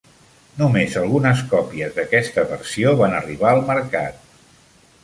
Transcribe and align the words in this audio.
Només 0.61 0.95
algunes 1.01 1.43
còpies 1.51 1.93
d'aquesta 1.99 2.47
versió 2.55 2.95
van 3.05 3.15
arribar 3.21 3.53
al 3.55 3.65
mercat. 3.71 4.27